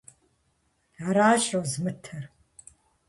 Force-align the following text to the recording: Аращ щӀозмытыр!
Аращ 1.07 1.41
щӀозмытыр! 1.47 2.23